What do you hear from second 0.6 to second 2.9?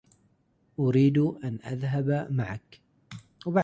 أريد أن أذهب معك.